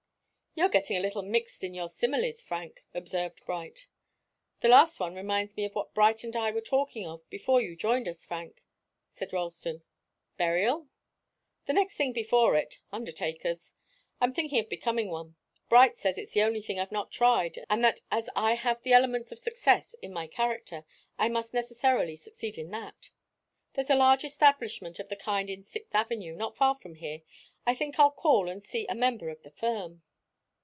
"You're 0.53 0.67
getting 0.67 0.97
a 0.97 0.99
little 0.99 1.21
mixed 1.21 1.63
in 1.63 1.73
your 1.73 1.87
similes, 1.87 2.41
Frank," 2.41 2.83
observed 2.93 3.45
Bright. 3.45 3.87
"The 4.59 4.67
last 4.67 4.99
one 4.99 5.15
reminds 5.15 5.55
me 5.55 5.63
of 5.63 5.73
what 5.73 5.93
Bright 5.93 6.25
and 6.25 6.35
I 6.35 6.51
were 6.51 6.59
talking 6.59 7.07
of 7.07 7.27
before 7.29 7.61
you 7.61 7.73
joined 7.77 8.05
us, 8.05 8.25
Frank," 8.25 8.61
said 9.09 9.31
Ralston. 9.31 9.81
"Burial?" 10.35 10.89
"The 11.67 11.73
next 11.73 11.95
thing 11.95 12.11
before 12.11 12.57
it 12.57 12.79
undertakers. 12.91 13.75
I'm 14.19 14.33
thinking 14.33 14.59
of 14.59 14.67
becoming 14.67 15.09
one. 15.09 15.37
Bright 15.69 15.95
says 15.95 16.17
it's 16.17 16.33
the 16.33 16.43
only 16.43 16.61
thing 16.61 16.77
I've 16.81 16.91
not 16.91 17.13
tried, 17.13 17.63
and 17.69 17.81
that 17.85 18.01
as 18.11 18.29
I 18.35 18.55
have 18.55 18.83
the 18.83 18.91
elements 18.91 19.31
of 19.31 19.39
success 19.39 19.93
in 20.01 20.11
my 20.11 20.27
character, 20.27 20.83
I 21.17 21.29
must 21.29 21.53
necessarily 21.53 22.17
succeed 22.17 22.57
in 22.57 22.71
that. 22.71 23.09
There's 23.75 23.89
a 23.89 23.95
large 23.95 24.25
establishment 24.25 24.99
of 24.99 25.07
the 25.07 25.15
kind 25.15 25.49
in 25.49 25.63
Sixth 25.63 25.95
Avenue, 25.95 26.35
not 26.35 26.57
far 26.57 26.75
from 26.75 26.95
here. 26.95 27.21
I 27.65 27.73
think 27.73 27.97
I'll 27.97 28.11
call 28.11 28.49
and 28.49 28.61
see 28.61 28.85
a 28.87 28.93
member 28.95 29.29
of 29.29 29.43
the 29.43 29.51
firm." 29.51 30.03